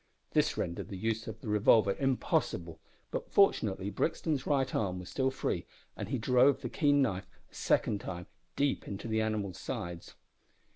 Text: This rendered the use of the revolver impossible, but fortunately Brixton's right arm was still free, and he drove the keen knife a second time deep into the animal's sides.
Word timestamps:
This 0.31 0.57
rendered 0.57 0.87
the 0.87 0.97
use 0.97 1.27
of 1.27 1.41
the 1.41 1.47
revolver 1.47 1.95
impossible, 1.99 2.79
but 3.11 3.31
fortunately 3.31 3.91
Brixton's 3.91 4.47
right 4.47 4.73
arm 4.73 4.97
was 4.97 5.09
still 5.09 5.29
free, 5.29 5.67
and 5.95 6.09
he 6.09 6.17
drove 6.17 6.61
the 6.61 6.69
keen 6.69 7.03
knife 7.03 7.29
a 7.51 7.53
second 7.53 8.01
time 8.01 8.25
deep 8.55 8.87
into 8.87 9.07
the 9.07 9.21
animal's 9.21 9.59
sides. 9.59 10.15